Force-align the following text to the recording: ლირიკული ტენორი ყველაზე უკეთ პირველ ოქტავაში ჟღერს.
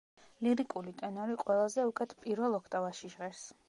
ლირიკული 0.47 0.93
ტენორი 1.03 1.37
ყველაზე 1.43 1.87
უკეთ 1.93 2.19
პირველ 2.25 2.61
ოქტავაში 2.63 3.17
ჟღერს. 3.17 3.51